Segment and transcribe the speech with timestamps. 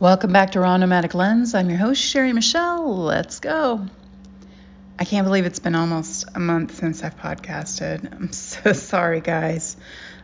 [0.00, 1.54] Welcome back to Raw Nomadic Lens.
[1.54, 2.96] I'm your host, Sherry Michelle.
[3.04, 3.84] Let's go.
[4.98, 8.10] I can't believe it's been almost a month since I've podcasted.
[8.10, 9.76] I'm so sorry, guys.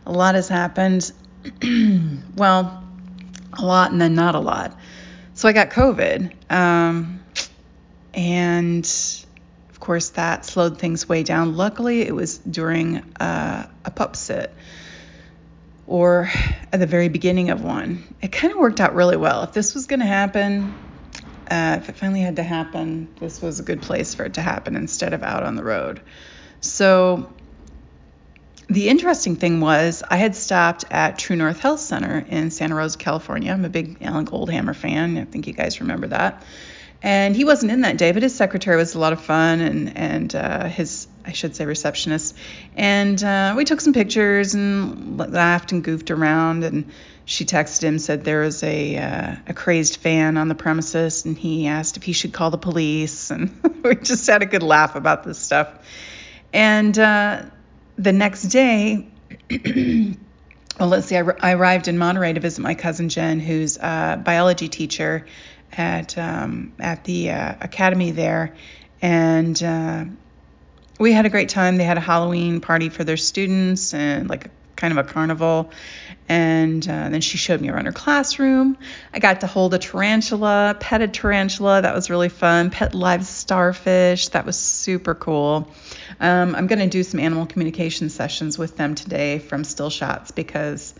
[0.07, 1.11] A lot has happened.
[2.35, 2.83] well,
[3.53, 4.75] a lot and then not a lot.
[5.35, 6.51] So I got COVID.
[6.51, 7.23] Um,
[8.15, 8.83] and
[9.69, 11.55] of course, that slowed things way down.
[11.55, 14.51] Luckily, it was during uh, a pup sit
[15.87, 16.29] or
[16.71, 18.03] at the very beginning of one.
[18.21, 19.43] It kind of worked out really well.
[19.43, 20.75] If this was going to happen,
[21.49, 24.41] uh, if it finally had to happen, this was a good place for it to
[24.41, 26.01] happen instead of out on the road.
[26.59, 27.31] So
[28.69, 32.97] the interesting thing was I had stopped at True North Health Center in Santa Rosa,
[32.97, 33.51] California.
[33.51, 35.17] I'm a big Alan Goldhamer fan.
[35.17, 36.43] I think you guys remember that.
[37.01, 39.95] And he wasn't in that day, but his secretary was a lot of fun, and
[39.95, 42.35] and uh, his I should say receptionist.
[42.75, 46.63] And uh, we took some pictures and laughed and goofed around.
[46.63, 46.91] And
[47.25, 51.37] she texted him said there was a uh, a crazed fan on the premises, and
[51.37, 53.29] he asked if he should call the police.
[53.29, 55.69] And we just had a good laugh about this stuff.
[56.53, 57.43] And uh,
[57.97, 59.07] the next day.
[60.79, 61.17] well, let's see.
[61.17, 65.25] I, arrived in Monterey to visit my cousin Jen, who's a biology teacher
[65.73, 68.55] at um, at the uh, academy there,
[69.01, 70.05] and uh,
[70.99, 71.77] we had a great time.
[71.77, 75.71] They had a Halloween party for their students and like kind of a carnival.
[76.29, 78.77] And uh, then she showed me around her classroom.
[79.13, 81.81] I got to hold a tarantula, pet a tarantula.
[81.81, 82.69] That was really fun.
[82.69, 84.29] Pet live starfish.
[84.29, 85.71] That was super cool.
[86.19, 90.31] Um, I'm going to do some animal communication sessions with them today from still shots
[90.31, 90.93] because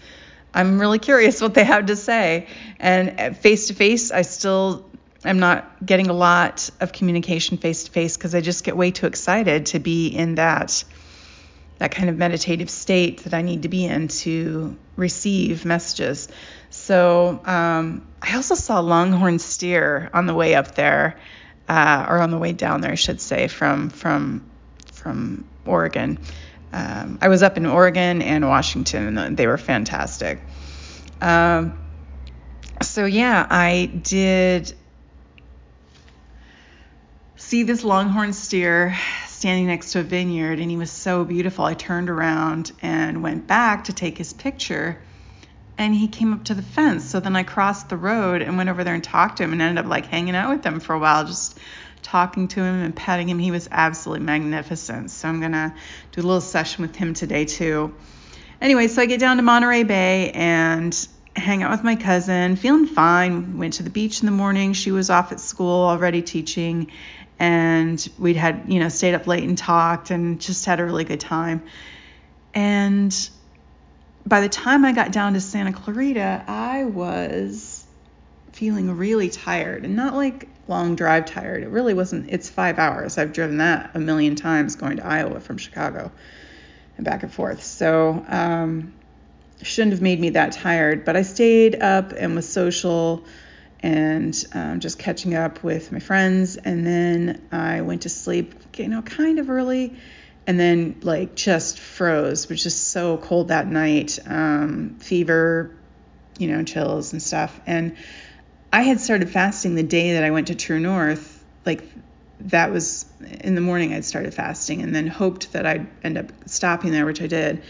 [0.54, 2.48] I'm really curious what they have to say.
[2.80, 4.90] And face to face, I still
[5.24, 8.92] am not getting a lot of communication face to face because I just get way
[8.92, 10.84] too excited to be in that
[11.80, 16.28] that kind of meditative state that I need to be in to receive messages.
[16.72, 21.20] So um, I also saw longhorn steer on the way up there,
[21.70, 24.50] uh, or on the way down there, I should say, from from
[24.92, 26.18] from Oregon
[26.72, 30.40] um, I was up in Oregon and Washington, and they were fantastic.
[31.22, 31.80] Um,
[32.82, 34.76] so yeah, I did
[37.38, 41.64] see this longhorn steer standing next to a vineyard, and he was so beautiful.
[41.64, 45.00] I turned around and went back to take his picture,
[45.78, 47.06] and he came up to the fence.
[47.06, 49.62] So then I crossed the road and went over there and talked to him, and
[49.62, 51.60] ended up like hanging out with him for a while, just
[52.02, 53.38] talking to him and petting him.
[53.38, 55.12] He was absolutely magnificent.
[55.12, 55.74] So I'm going to
[56.14, 57.94] do a little session with him today too.
[58.60, 62.88] Anyway, so I get down to Monterey Bay and hang out with my cousin, feeling
[62.88, 63.60] fine.
[63.60, 64.74] Went to the beach in the morning.
[64.74, 66.92] She was off at school already teaching.
[67.40, 71.04] And we'd had, you know, stayed up late and talked and just had a really
[71.04, 71.64] good time.
[72.54, 73.30] And
[74.26, 77.86] by the time I got down to Santa Clarita, I was
[78.52, 81.64] feeling really tired and not like long drive tired.
[81.64, 83.18] It really wasn't, it's five hours.
[83.18, 86.12] I've driven that a million times going to Iowa from Chicago
[86.98, 87.64] and back and forth.
[87.64, 88.94] So, um,
[89.62, 93.24] shouldn't have made me that tired, but I stayed up and was social
[93.82, 96.58] and um, just catching up with my friends.
[96.58, 99.98] And then I went to sleep, you know, kind of early
[100.48, 105.76] and then like just froze, was just so cold that night, um, fever,
[106.40, 107.60] you know, chills and stuff.
[107.68, 107.98] And
[108.72, 111.44] I had started fasting the day that I went to True North.
[111.66, 111.84] Like
[112.42, 113.06] that was
[113.42, 117.06] in the morning I'd started fasting and then hoped that I'd end up stopping there,
[117.06, 117.62] which I did.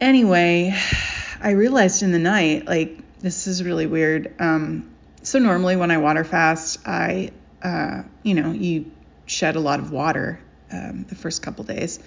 [0.00, 0.74] Anyway,
[1.42, 4.34] I realized in the night, like, this is really weird.
[4.38, 4.90] Um,
[5.22, 7.30] so normally when I water fast, I,
[7.62, 8.90] uh, you know, you
[9.26, 10.40] shed a lot of water
[10.72, 12.00] um, the first couple days.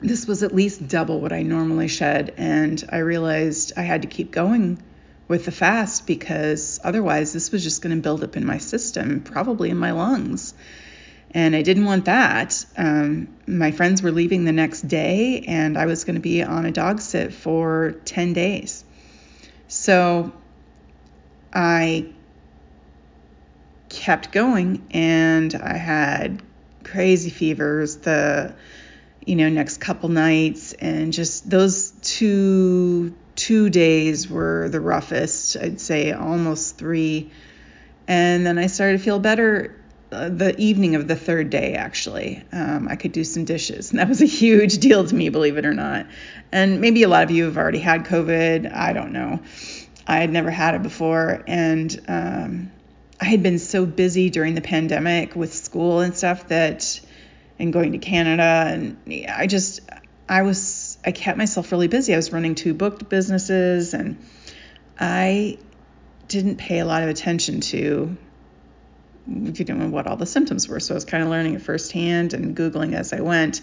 [0.00, 4.08] This was at least double what I normally shed, and I realized I had to
[4.08, 4.82] keep going
[5.28, 9.20] with the fast because otherwise this was just going to build up in my system,
[9.22, 10.54] probably in my lungs.
[11.30, 12.64] And I didn't want that.
[12.76, 16.64] Um, my friends were leaving the next day, and I was going to be on
[16.64, 18.84] a dog sit for 10 days.
[19.68, 20.32] So
[21.52, 22.06] I
[23.88, 26.42] kept going, and I had
[26.82, 28.54] crazy fevers the
[29.24, 35.80] you know next couple nights and just those two two days were the roughest, I'd
[35.80, 37.30] say almost three.
[38.06, 39.74] And then I started to feel better
[40.10, 42.42] the evening of the third day, actually.
[42.52, 45.56] Um, I could do some dishes, and that was a huge deal to me, believe
[45.56, 46.06] it or not.
[46.52, 48.72] And maybe a lot of you have already had COVID.
[48.72, 49.40] I don't know.
[50.06, 52.72] I had never had it before, and um,
[53.20, 57.00] I had been so busy during the pandemic with school and stuff that,
[57.58, 58.96] and going to Canada, and
[59.28, 59.80] I just,
[60.28, 62.14] I was I kept myself really busy.
[62.14, 64.16] I was running two booked businesses and
[64.98, 65.58] I
[66.28, 68.16] didn't pay a lot of attention to
[69.26, 70.80] you know what all the symptoms were.
[70.80, 73.60] So I was kind of learning it firsthand and googling as I went.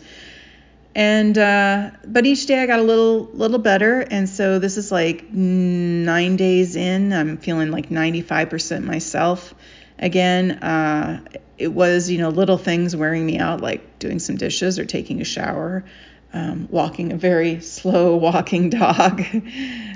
[0.93, 4.91] And uh, but each day I got a little little better, and so this is
[4.91, 7.13] like nine days in.
[7.13, 9.53] I'm feeling like 95% myself
[9.97, 10.51] again.
[10.51, 11.23] Uh,
[11.57, 15.21] it was you know little things wearing me out, like doing some dishes or taking
[15.21, 15.85] a shower
[16.33, 19.23] um, walking a very slow walking dog.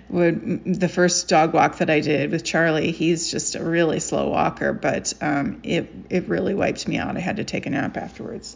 [0.10, 4.30] Would the first dog walk that I did with Charlie, he's just a really slow
[4.30, 7.18] walker, but um, it it really wiped me out.
[7.18, 8.56] I had to take a nap afterwards.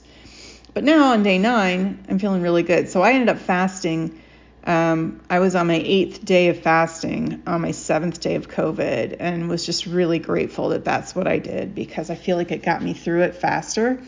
[0.74, 2.90] But now on day nine, I'm feeling really good.
[2.90, 4.22] So I ended up fasting.
[4.64, 9.16] Um, I was on my eighth day of fasting on my seventh day of COVID
[9.20, 12.62] and was just really grateful that that's what I did because I feel like it
[12.62, 14.00] got me through it faster.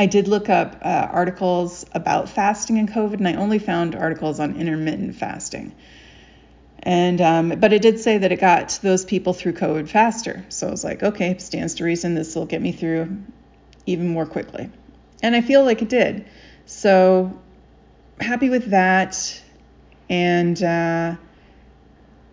[0.00, 4.40] I did look up uh, articles about fasting and COVID, and I only found articles
[4.40, 5.74] on intermittent fasting.
[6.82, 10.42] And um, but it did say that it got those people through COVID faster.
[10.48, 13.14] So I was like, okay, stands to reason this will get me through
[13.84, 14.70] even more quickly.
[15.22, 16.24] And I feel like it did.
[16.64, 17.38] So
[18.18, 19.42] happy with that.
[20.08, 21.16] And uh,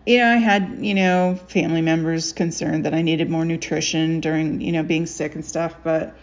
[0.05, 4.61] you know, I had you know family members concerned that I needed more nutrition during
[4.61, 6.15] you know being sick and stuff, but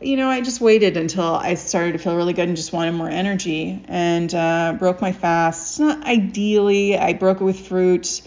[0.00, 2.92] you know, I just waited until I started to feel really good and just wanted
[2.92, 5.80] more energy and uh, broke my fast.
[5.80, 8.20] Not ideally, I broke it with fruit,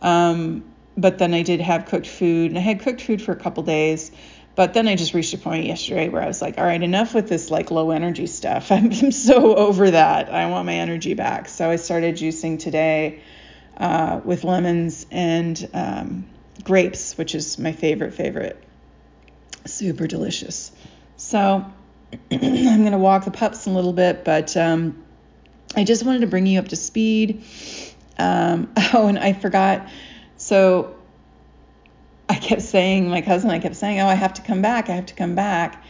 [0.00, 0.64] um,
[0.96, 3.62] but then I did have cooked food and I had cooked food for a couple
[3.62, 4.10] days.
[4.54, 7.14] But then I just reached a point yesterday where I was like, all right, enough
[7.14, 8.70] with this like low energy stuff.
[8.72, 10.28] I'm, I'm so over that.
[10.28, 11.48] I want my energy back.
[11.48, 13.22] So I started juicing today
[13.76, 16.26] uh, with lemons and um,
[16.64, 18.62] grapes, which is my favorite, favorite.
[19.64, 20.72] Super delicious.
[21.22, 21.64] So
[22.30, 25.02] I'm going to walk the pups a little bit, but um,
[25.74, 27.44] I just wanted to bring you up to speed.
[28.18, 29.88] Um, oh, and I forgot.
[30.36, 30.96] So
[32.28, 34.90] I kept saying, my cousin, I kept saying, oh, I have to come back.
[34.90, 35.84] I have to come back.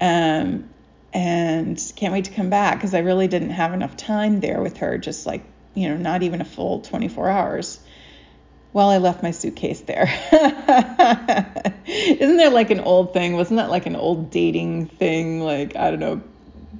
[0.00, 0.70] Um,
[1.12, 4.78] and can't wait to come back because I really didn't have enough time there with
[4.78, 5.44] her, just like,
[5.74, 7.80] you know, not even a full 24 hours.
[8.72, 10.08] Well, I left my suitcase there.
[11.86, 13.34] Isn't there like an old thing?
[13.34, 15.40] Wasn't that like an old dating thing?
[15.40, 16.22] Like, I don't know,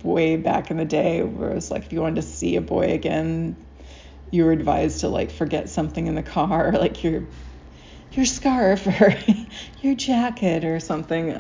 [0.03, 2.93] way back in the day where it's like if you wanted to see a boy
[2.93, 3.57] again,
[4.31, 7.25] you were advised to like forget something in the car, like your
[8.13, 9.15] your scarf or
[9.83, 11.31] your jacket or something.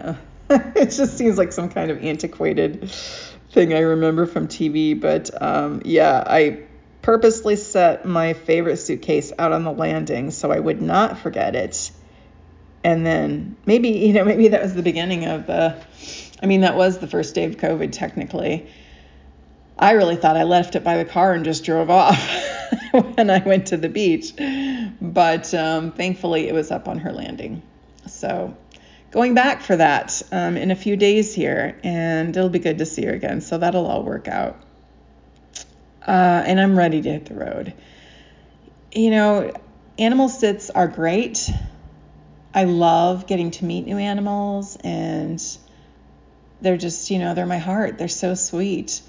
[0.50, 2.90] it just seems like some kind of antiquated
[3.50, 4.98] thing I remember from TV.
[4.98, 6.62] But um, yeah, I
[7.08, 11.90] purposely set my favorite suitcase out on the landing so I would not forget it.
[12.84, 15.74] And then maybe, you know, maybe that was the beginning of the,
[16.42, 18.70] I mean, that was the first day of COVID technically.
[19.78, 22.20] I really thought I left it by the car and just drove off
[22.90, 24.34] when I went to the beach.
[25.00, 27.62] But um, thankfully, it was up on her landing.
[28.06, 28.54] So
[29.12, 32.84] going back for that um, in a few days here, and it'll be good to
[32.84, 33.40] see her again.
[33.40, 34.60] So that'll all work out
[36.06, 37.74] uh, and I'm ready to hit the road.
[38.92, 39.52] You know,
[39.98, 41.50] animal sits are great.
[42.54, 45.42] I love getting to meet new animals, and
[46.60, 47.98] they're just, you know, they're my heart.
[47.98, 49.00] They're so sweet.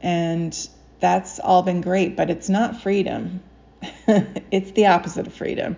[0.00, 0.56] And
[1.00, 3.42] that's all been great, but it's not freedom.
[4.06, 5.76] it's the opposite of freedom.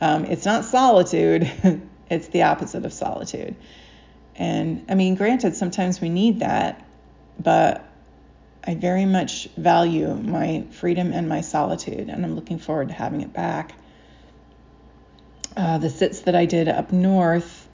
[0.00, 1.50] Um, it's not solitude,
[2.10, 3.54] it's the opposite of solitude.
[4.36, 6.86] And I mean, granted, sometimes we need that,
[7.38, 7.86] but
[8.64, 13.22] I very much value my freedom and my solitude, and I'm looking forward to having
[13.22, 13.72] it back.
[15.56, 17.68] Uh, the sits that I did up north,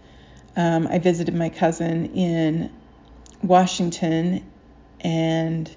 [0.57, 2.71] um, I visited my cousin in
[3.43, 4.45] Washington,
[5.01, 5.75] and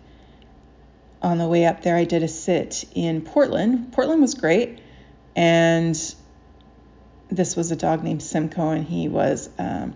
[1.22, 3.92] on the way up there, I did a sit in Portland.
[3.92, 4.80] Portland was great,
[5.36, 5.96] and
[7.30, 9.96] this was a dog named Simcoe, and he was um,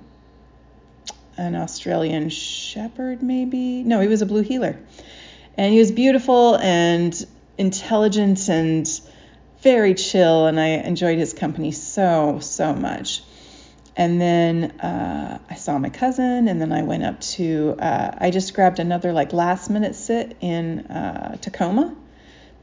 [1.38, 3.84] an Australian Shepherd, maybe.
[3.84, 4.80] No, he was a Blue Heeler.
[5.58, 7.26] And he was beautiful and
[7.58, 8.88] intelligent and
[9.62, 13.24] very chill, and I enjoyed his company so, so much.
[13.96, 18.32] And then uh, I saw my cousin, and then I went up to, uh, I
[18.32, 21.96] just grabbed another like last minute sit in uh, Tacoma.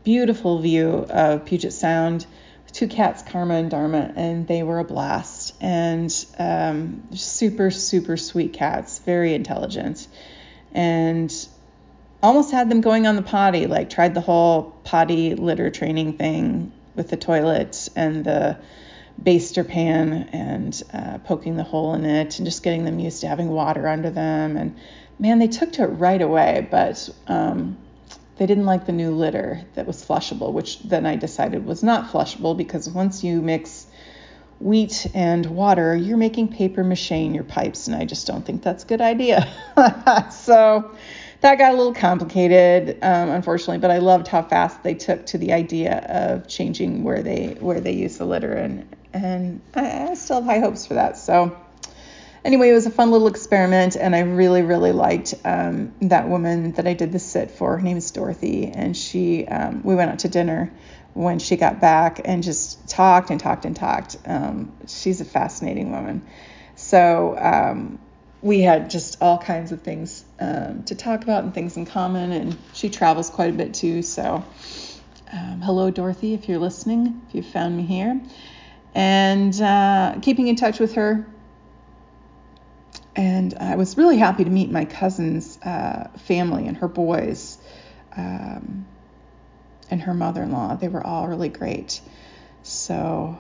[0.03, 2.27] Beautiful view of Puget Sound
[2.73, 5.55] two cats, Karma and Dharma, and they were a blast.
[5.61, 10.07] And um, super, super sweet cats, very intelligent.
[10.73, 11.33] And
[12.23, 16.73] almost had them going on the potty, like tried the whole potty litter training thing
[16.95, 18.59] with the toilet and the
[19.23, 23.29] baster pan and uh, poking the hole in it and just getting them used to
[23.29, 24.57] having water under them.
[24.57, 24.77] And
[25.19, 27.77] man, they took to it right away, but um,
[28.41, 32.11] they didn't like the new litter that was flushable, which then I decided was not
[32.11, 33.87] flushable because once you mix
[34.61, 38.63] wheat and water, you're making paper mache in your pipes, and I just don't think
[38.63, 39.47] that's a good idea.
[40.31, 40.91] so
[41.43, 45.37] that got a little complicated, um, unfortunately, but I loved how fast they took to
[45.37, 50.15] the idea of changing where they where they use the litter, and and I, I
[50.15, 51.19] still have high hopes for that.
[51.19, 51.55] So
[52.45, 56.73] anyway, it was a fun little experiment, and I really, really liked um, that woman
[56.73, 57.77] that I did the sit for.
[57.77, 60.73] Her name is Dorothy, and she um, we went out to dinner
[61.15, 64.17] when she got back and just talked and talked and talked.
[64.27, 66.27] Um, she's a fascinating woman.
[66.77, 67.99] So um,
[68.43, 72.33] we had just all kinds of things um, to talk about and things in common,
[72.33, 74.03] and she travels quite a bit too.
[74.03, 74.45] So
[75.33, 78.21] um, hello, Dorothy, if you're listening, if you found me here,
[78.95, 81.27] and uh, keeping in touch with her.
[83.17, 87.59] And I was really happy to meet my cousin's uh, family and her boys.
[88.17, 88.87] Um,
[89.91, 90.77] and her mother in law.
[90.77, 92.01] They were all really great.
[92.63, 93.39] So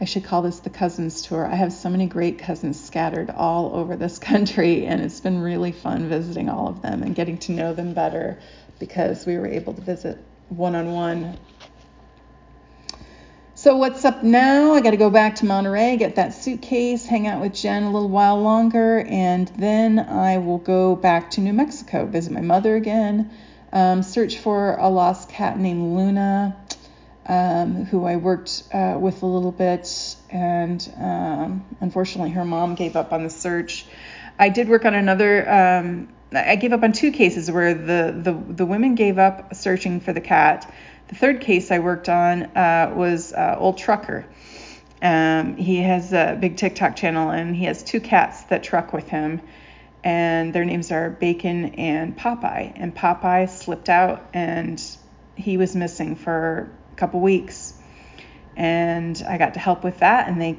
[0.00, 1.44] I should call this the cousins tour.
[1.44, 5.72] I have so many great cousins scattered all over this country, and it's been really
[5.72, 8.38] fun visiting all of them and getting to know them better
[8.78, 11.38] because we were able to visit one on one.
[13.58, 14.74] So, what's up now?
[14.74, 17.90] I got to go back to Monterey, get that suitcase, hang out with Jen a
[17.90, 22.76] little while longer, and then I will go back to New Mexico, visit my mother
[22.76, 23.32] again
[23.72, 26.56] um, search for a lost cat named Luna,
[27.26, 32.94] um, who I worked uh, with a little bit, and um, unfortunately, her mom gave
[32.94, 33.86] up on the search.
[34.38, 35.50] I did work on another.
[35.50, 39.98] Um, I gave up on two cases where the, the the women gave up searching
[39.98, 40.72] for the cat.
[41.08, 44.26] The third case I worked on uh, was uh, Old Trucker.
[45.00, 49.08] Um, he has a big TikTok channel and he has two cats that truck with
[49.08, 49.40] him
[50.04, 52.72] and their names are Bacon and Popeye.
[52.76, 54.82] And Popeye slipped out and
[55.36, 57.74] he was missing for a couple weeks.
[58.56, 60.58] And I got to help with that, and they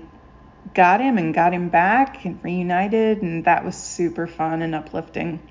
[0.73, 5.41] got him and got him back and reunited, and that was super fun and uplifting.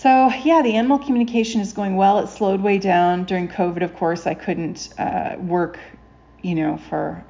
[0.00, 2.20] So, yeah, the animal communication is going well.
[2.20, 4.26] It slowed way down during COVID, of course.
[4.26, 5.78] I couldn't uh, work,
[6.40, 7.22] you know, for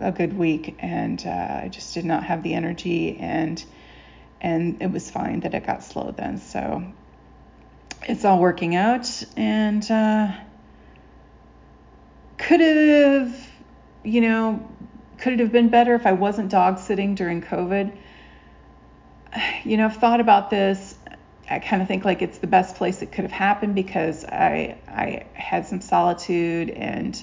[0.00, 3.62] a good week, and uh, I just did not have the energy and
[4.40, 6.38] and it was fine that it got slow then.
[6.38, 6.82] So
[8.08, 10.32] it's all working out, and uh,
[12.38, 13.50] could have,
[14.02, 14.66] you know,
[15.18, 17.94] could it have been better if I wasn't dog sitting during COVID?
[19.64, 20.96] You know, I've thought about this.
[21.50, 24.78] I kind of think like it's the best place it could have happened because I
[24.88, 27.22] I had some solitude and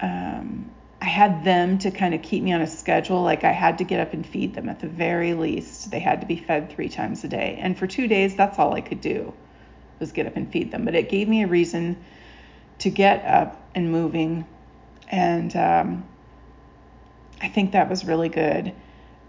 [0.00, 0.70] um,
[1.00, 3.22] I had them to kind of keep me on a schedule.
[3.22, 5.90] Like I had to get up and feed them at the very least.
[5.90, 7.58] They had to be fed three times a day.
[7.60, 9.32] And for two days, that's all I could do
[9.98, 10.84] was get up and feed them.
[10.84, 11.96] But it gave me a reason
[12.80, 14.46] to get up and moving.
[15.08, 16.04] And um,
[17.40, 18.74] I think that was really good.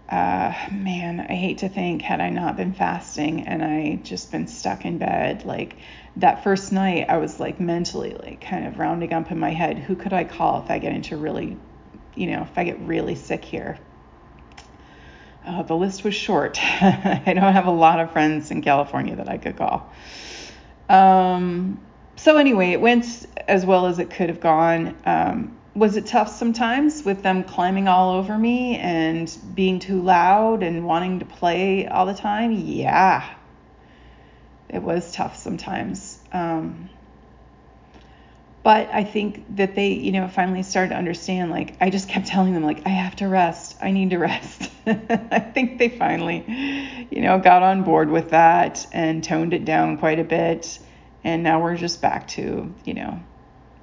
[0.08, 4.46] Uh, man, I hate to think had I not been fasting and I just been
[4.46, 5.76] stuck in bed, like
[6.16, 9.78] that first night, I was like mentally like kind of rounding up in my head,
[9.78, 11.58] who could I call if I get into really,
[12.14, 13.78] you know, if I get really sick here?
[15.44, 16.58] Uh, the list was short.
[16.82, 19.92] I don't have a lot of friends in California that I could call.
[20.88, 21.80] Um,
[22.16, 24.96] so anyway, it went as well as it could have gone.
[25.04, 30.62] Um, was it tough sometimes with them climbing all over me and being too loud
[30.62, 32.52] and wanting to play all the time?
[32.52, 33.28] Yeah,
[34.68, 36.18] it was tough sometimes.
[36.32, 36.90] Um,
[38.64, 41.50] but I think that they, you know, finally started to understand.
[41.50, 43.76] Like, I just kept telling them, like, I have to rest.
[43.80, 44.70] I need to rest.
[44.86, 49.96] I think they finally, you know, got on board with that and toned it down
[49.96, 50.80] quite a bit.
[51.24, 53.20] And now we're just back to, you know,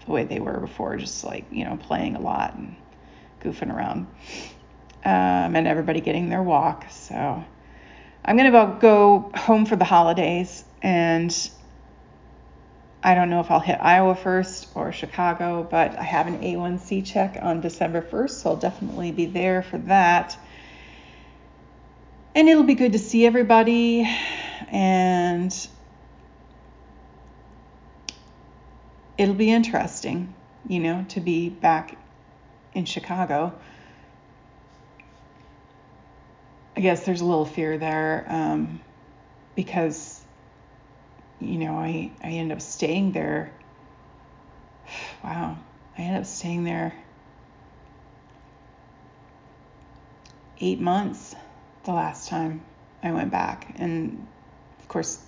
[0.06, 2.76] the way they were before, just like, you know, playing a lot and
[3.42, 4.08] goofing around.
[5.04, 6.86] Um, and everybody getting their walk.
[6.90, 7.44] So
[8.24, 11.32] I'm going to go home for the holidays and
[13.06, 17.06] I don't know if I'll hit Iowa first or Chicago, but I have an A1C
[17.06, 20.36] check on December 1st, so I'll definitely be there for that.
[22.34, 24.10] And it'll be good to see everybody
[24.72, 25.56] and
[29.18, 30.34] it'll be interesting,
[30.68, 31.98] you know, to be back
[32.74, 33.58] in Chicago.
[36.76, 38.82] I guess there's a little fear there um,
[39.56, 40.26] because
[41.40, 43.52] you know, I, I ended up staying there.
[45.24, 45.58] Wow.
[45.98, 46.94] I ended up staying there
[50.60, 51.36] eight months
[51.86, 52.62] the last time
[53.02, 53.74] I went back.
[53.78, 54.28] And
[54.80, 55.20] of course,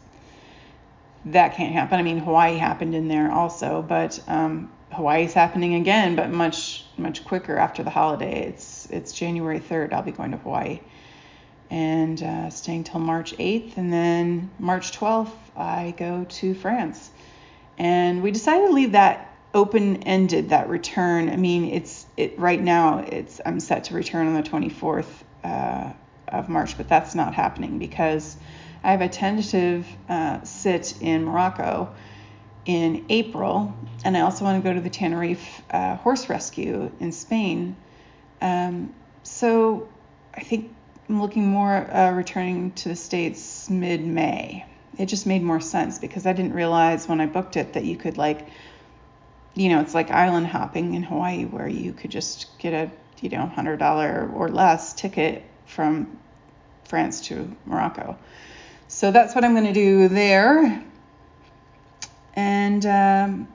[1.32, 2.00] that can't happen.
[2.00, 7.26] I mean, Hawaii happened in there also, but um, Hawaii's happening again, but much much
[7.26, 8.48] quicker after the holiday.
[8.48, 9.94] It's it's January 3rd.
[9.94, 10.80] I'll be going to Hawaii
[11.70, 17.12] and uh, staying till March 8th, and then March 12th I go to France.
[17.78, 20.50] And we decided to leave that open ended.
[20.50, 21.30] That return.
[21.30, 23.00] I mean, it's it right now.
[23.00, 25.06] It's I'm set to return on the 24th
[25.44, 25.92] uh,
[26.28, 28.38] of March, but that's not happening because
[28.84, 31.94] I have a tentative uh, sit in Morocco
[32.66, 37.12] in April, and I also want to go to the Tenerife uh, horse rescue in
[37.12, 37.76] Spain.
[38.42, 38.94] Um,
[39.24, 39.88] so
[40.34, 40.74] I think
[41.10, 44.66] I'm looking more uh, returning to the States mid May.
[44.98, 47.96] It just made more sense because I didn't realize when I booked it that you
[47.96, 48.48] could, like,
[49.54, 52.92] you know, it's like island hopping in Hawaii where you could just get a,
[53.22, 56.20] you know, $100 or less ticket from
[56.84, 58.18] France to Morocco.
[58.88, 60.84] So that's what I'm going to do there.
[62.34, 63.48] And um,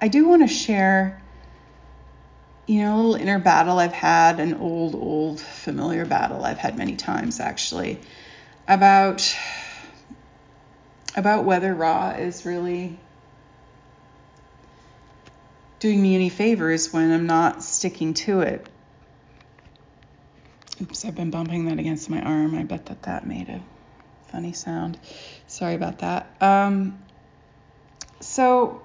[0.00, 1.20] I do want to share,
[2.66, 6.78] you know, a little inner battle I've had, an old, old familiar battle I've had
[6.78, 8.00] many times actually,
[8.66, 9.36] about
[11.16, 12.96] about whether raw is really
[15.80, 18.66] doing me any favors when I'm not sticking to it.
[20.80, 22.54] Oops, I've been bumping that against my arm.
[22.54, 23.60] I bet that that made a
[24.30, 24.98] funny sound.
[25.46, 26.30] Sorry about that.
[26.40, 27.02] Um,
[28.20, 28.82] so,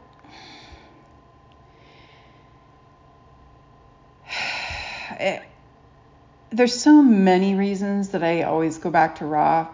[5.20, 5.44] it,
[6.52, 9.68] there's so many reasons that I always go back to raw.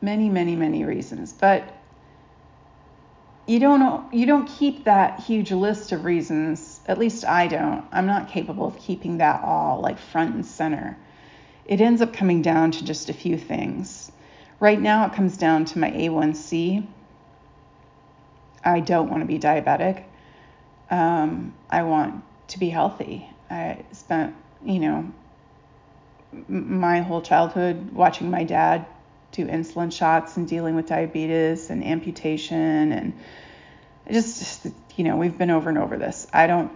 [0.00, 1.32] Many, many, many reasons.
[1.32, 1.64] But
[3.46, 6.80] you don't you don't keep that huge list of reasons.
[6.86, 7.84] At least I don't.
[7.90, 10.96] I'm not capable of keeping that all like front and center.
[11.64, 14.11] It ends up coming down to just a few things.
[14.62, 16.86] Right now it comes down to my A1C
[18.64, 20.04] I don't want to be diabetic.
[20.88, 23.28] Um, I want to be healthy.
[23.50, 25.12] I spent, you know,
[26.46, 28.86] my whole childhood watching my dad
[29.32, 33.18] do insulin shots and dealing with diabetes and amputation and
[34.12, 36.70] just you know we've been over and over this i don't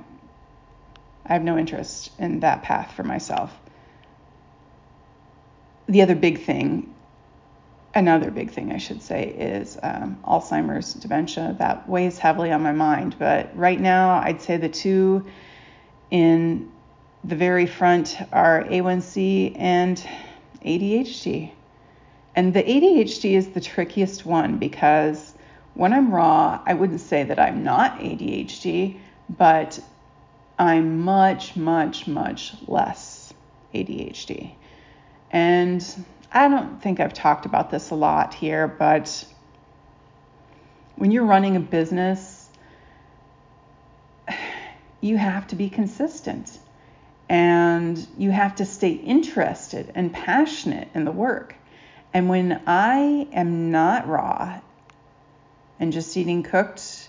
[1.26, 3.52] i have no interest in that path for myself
[5.86, 6.94] the other big thing
[7.96, 11.56] another big thing I should say is um, Alzheimer's dementia.
[11.58, 13.16] That weighs heavily on my mind.
[13.18, 15.24] But right now, I'd say the two
[16.10, 16.70] in
[17.24, 20.06] the very front are A1C and
[20.64, 21.50] ADHD.
[22.36, 25.32] And the ADHD is the trickiest one because
[25.72, 28.98] when I'm raw, I wouldn't say that I'm not ADHD,
[29.30, 29.80] but
[30.58, 33.32] I'm much, much, much less
[33.74, 34.52] ADHD.
[35.30, 36.04] And
[36.36, 39.24] I don't think I've talked about this a lot here, but
[40.96, 42.50] when you're running a business,
[45.00, 46.58] you have to be consistent
[47.30, 51.54] and you have to stay interested and passionate in the work.
[52.12, 54.60] And when I am not raw
[55.80, 57.08] and just eating cooked,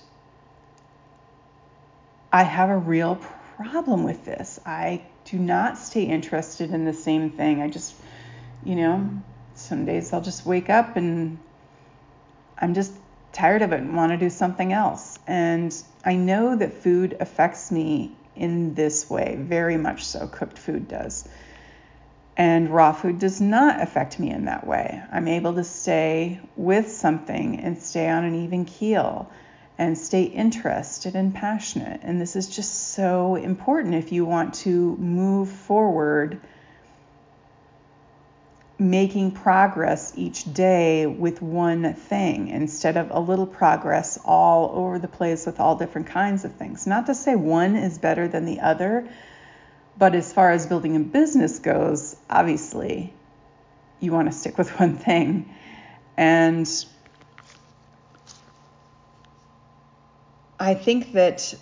[2.32, 3.20] I have a real
[3.58, 4.58] problem with this.
[4.66, 7.62] I do not stay interested in the same thing.
[7.62, 7.94] I just
[8.64, 9.10] you know,
[9.56, 11.40] some days I'll just wake up and
[12.58, 12.94] I'm just
[13.32, 15.18] tired of it and want to do something else.
[15.28, 20.28] And I know that food affects me in this way, very much so.
[20.28, 21.28] Cooked food does.
[22.36, 25.02] And raw food does not affect me in that way.
[25.12, 29.32] I'm able to stay with something and stay on an even keel
[29.80, 32.02] and stay interested and passionate.
[32.04, 36.40] And this is just so important if you want to move forward
[38.80, 45.08] making progress each day with one thing instead of a little progress all over the
[45.08, 46.86] place with all different kinds of things.
[46.86, 49.10] Not to say one is better than the other,
[49.98, 53.14] but as far as building a business goes, obviously
[54.00, 55.54] you want to stick with one thing.
[56.16, 56.70] And
[60.60, 61.54] I think that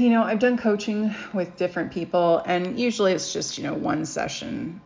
[0.00, 4.06] you know, I've done coaching with different people, and usually it's just, you know, one
[4.06, 4.80] session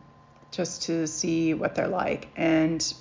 [0.51, 2.27] just to see what they're like.
[2.35, 2.93] And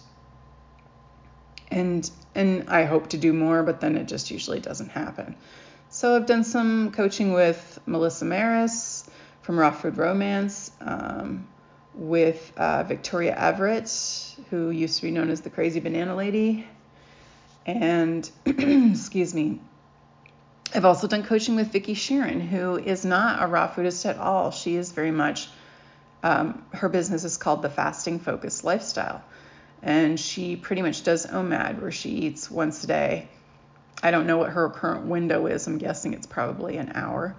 [1.70, 5.34] and and I hope to do more, but then it just usually doesn't happen.
[5.90, 9.08] So I've done some coaching with Melissa Maris
[9.42, 11.46] from Raw Food Romance, um,
[11.94, 13.90] with uh, Victoria Everett,
[14.50, 16.66] who used to be known as the Crazy Banana Lady,
[17.66, 19.60] and excuse me,
[20.74, 24.50] I've also done coaching with Vicki Sheeran, who is not a raw foodist at all.
[24.50, 25.48] She is very much,
[26.24, 29.22] um, her business is called the Fasting Focused Lifestyle.
[29.82, 33.28] and she pretty much does OMAD, where she eats once a day.
[34.02, 35.66] I don't know what her current window is.
[35.66, 37.36] I'm guessing it's probably an hour.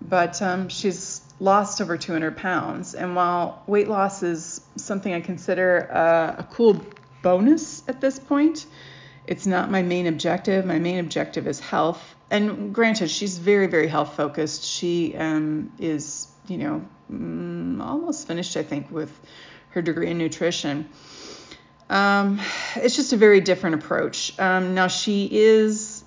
[0.00, 2.94] But um, she's lost over 200 pounds.
[2.94, 6.80] And while weight loss is something I consider uh, a cool
[7.20, 8.64] bonus at this point,
[9.26, 10.64] it's not my main objective.
[10.64, 12.14] My main objective is health.
[12.32, 14.64] And granted, she's very, very health focused.
[14.64, 19.12] She um, is, you know, mm, almost finished, I think, with
[19.72, 20.88] her degree in nutrition.
[21.90, 22.40] Um,
[22.76, 24.32] it's just a very different approach.
[24.38, 26.04] Um, now, she is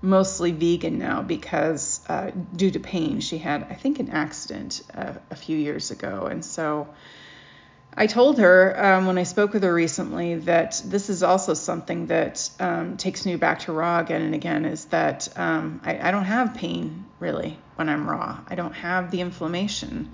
[0.00, 5.12] mostly vegan now because uh, due to pain, she had, I think, an accident uh,
[5.30, 6.28] a few years ago.
[6.30, 6.88] And so
[7.98, 12.06] I told her um, when I spoke with her recently that this is also something
[12.08, 16.10] that um, takes me back to raw again and again is that um, I, I,
[16.10, 18.40] don't have pain really when I'm raw.
[18.46, 20.10] I don't have the inflammation.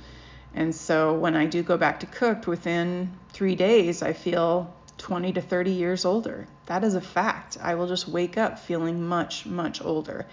[0.54, 5.32] And so when I do go back to cooked within three days, I feel 20
[5.32, 6.46] to 30 years older.
[6.66, 7.58] That is a fact.
[7.60, 10.26] I will just wake up feeling much, much older.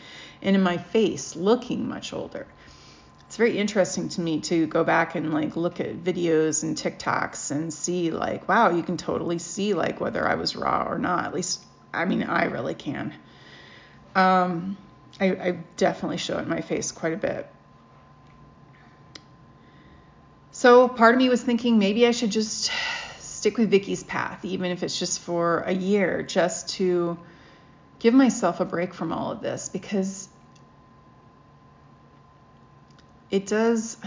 [0.43, 2.45] And in my face, looking much older
[3.29, 7.51] it's very interesting to me to go back and like look at videos and TikToks
[7.51, 11.25] and see like, wow, you can totally see like whether I was raw or not.
[11.25, 11.61] At least,
[11.93, 13.13] I mean, I really can.
[14.15, 14.77] Um,
[15.19, 17.47] I, I definitely show it in my face quite a bit.
[20.49, 22.71] So part of me was thinking maybe I should just
[23.19, 27.15] stick with Vicky's path, even if it's just for a year, just to
[27.99, 30.29] give myself a break from all of this because
[33.31, 33.97] it does,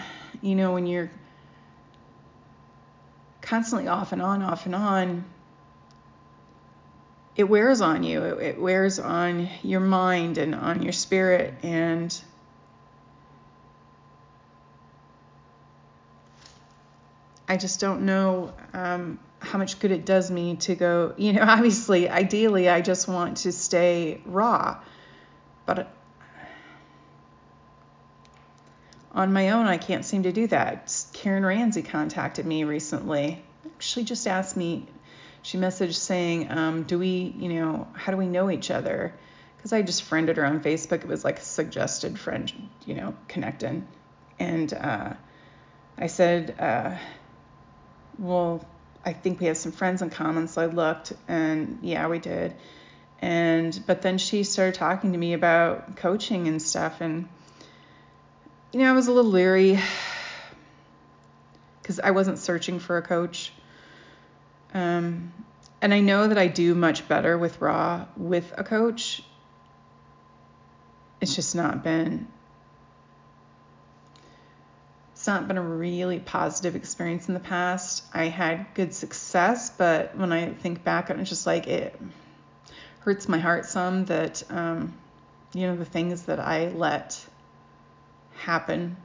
[0.40, 1.10] you know, when you're
[3.40, 5.24] constantly off and on, off and on,
[7.36, 8.22] it wears on you.
[8.22, 11.54] It, it wears on your mind and on your spirit.
[11.62, 12.18] And
[17.48, 21.42] I just don't know um, how much good it does me to go, you know,
[21.46, 24.78] obviously, ideally, I just want to stay raw.
[25.64, 25.92] But
[29.14, 31.04] on my own, I can't seem to do that.
[31.12, 33.42] Karen Ramsey contacted me recently.
[33.78, 34.86] She just asked me,
[35.42, 39.12] she messaged saying, um, Do we, you know, how do we know each other?
[39.56, 41.02] Because I just friended her on Facebook.
[41.02, 42.50] It was like suggested friend,
[42.86, 43.86] you know, connecting.
[44.38, 45.12] And uh,
[45.98, 46.96] I said, uh,
[48.18, 48.64] Well,
[49.04, 50.48] I think we have some friends in common.
[50.48, 52.54] So I looked, and yeah, we did.
[53.20, 57.00] And, but then she started talking to me about coaching and stuff.
[57.00, 57.28] And,
[58.72, 59.78] you know, I was a little leery
[61.82, 63.52] because I wasn't searching for a coach.
[64.72, 65.32] Um,
[65.82, 69.22] and I know that I do much better with Raw with a coach.
[71.20, 72.26] It's just not been
[75.12, 78.02] it's not been a really positive experience in the past.
[78.12, 82.00] I had good success, but when I think back it's just like it
[83.00, 84.94] hurts my heart some that um,
[85.52, 87.24] you know the things that I let
[88.36, 88.96] happen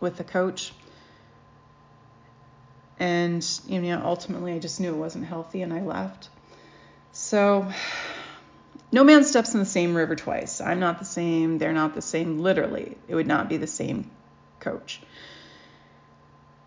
[0.00, 0.72] with the coach.
[2.98, 6.28] And you know, ultimately, I just knew it wasn't healthy, and I left.
[7.12, 7.70] So,
[8.92, 10.60] no man steps in the same river twice.
[10.60, 11.58] I'm not the same.
[11.58, 12.38] They're not the same.
[12.38, 14.10] Literally, it would not be the same
[14.60, 15.00] coach.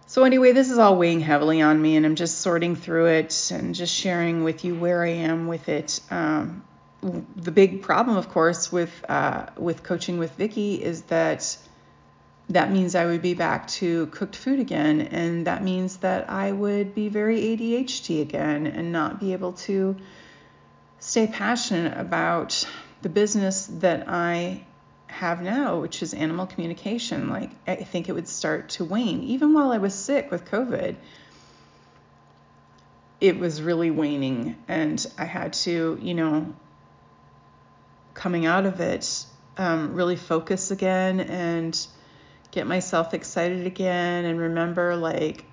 [0.07, 3.51] So, anyway, this is all weighing heavily on me, and I'm just sorting through it
[3.53, 5.99] and just sharing with you where I am with it.
[6.10, 6.63] Um,
[7.35, 11.57] the big problem, of course, with uh, with coaching with Vicky is that
[12.49, 16.51] that means I would be back to cooked food again, and that means that I
[16.51, 19.97] would be very ADHD again and not be able to
[20.99, 22.67] stay passionate about
[23.01, 24.63] the business that I
[25.07, 27.29] have now, which is animal communication.
[27.29, 30.95] Like I think it would start to wane, even while I was sick with COVID.
[33.19, 36.53] It was really waning, and I had to, you know,
[38.17, 39.25] coming out of it,
[39.58, 41.88] um, really focus again and
[42.51, 45.45] get myself excited again and remember like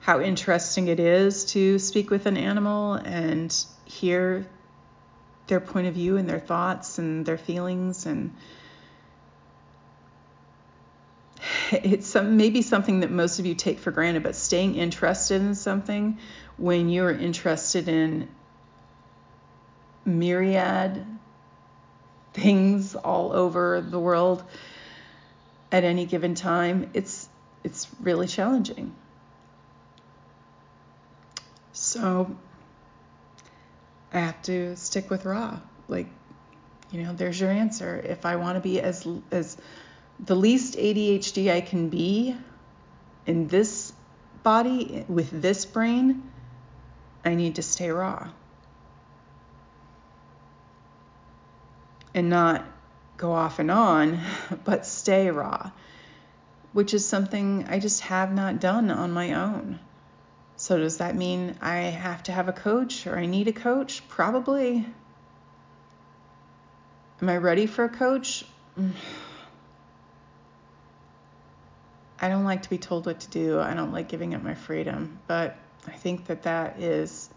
[0.00, 4.46] how interesting it is to speak with an animal and hear
[5.46, 8.34] their point of view and their thoughts and their feelings and
[11.70, 15.54] it's some, maybe something that most of you take for granted but staying interested in
[15.54, 16.18] something
[16.56, 18.28] when you're interested in
[20.04, 21.06] myriad
[22.34, 24.44] things all over the world
[25.72, 27.28] at any given time, it's
[27.62, 28.94] it's really challenging.
[31.72, 32.36] So
[34.12, 35.58] I have to stick with raw.
[35.88, 36.06] Like,
[36.92, 37.96] you know, there's your answer.
[37.96, 39.56] If I want to be as as
[40.20, 42.36] the least ADHD I can be
[43.26, 43.92] in this
[44.42, 46.30] body, with this brain,
[47.24, 48.28] I need to stay raw.
[52.14, 52.64] And not
[53.16, 54.20] go off and on,
[54.64, 55.70] but stay raw,
[56.72, 59.80] which is something I just have not done on my own.
[60.56, 64.06] So, does that mean I have to have a coach or I need a coach?
[64.08, 64.86] Probably.
[67.20, 68.44] Am I ready for a coach?
[72.20, 73.58] I don't like to be told what to do.
[73.60, 75.18] I don't like giving up my freedom.
[75.26, 77.28] But I think that that is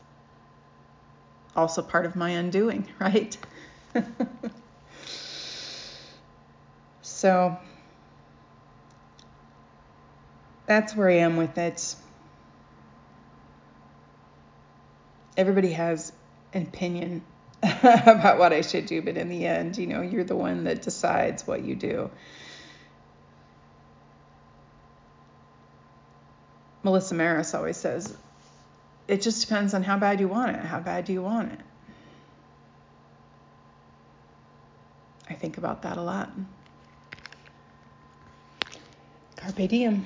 [1.55, 3.35] also part of my undoing, right?
[7.17, 7.57] so
[10.67, 11.95] that's where I am with it.
[15.35, 16.11] Everybody has
[16.53, 17.23] an opinion
[17.63, 20.83] about what I should do, but in the end, you know, you're the one that
[20.83, 22.11] decides what you do.
[26.83, 28.15] Melissa Maris always says,
[29.07, 30.63] it just depends on how bad you want it.
[30.63, 31.59] How bad do you want it?
[35.27, 36.29] I think about that a lot.
[39.37, 40.03] Carpe diem.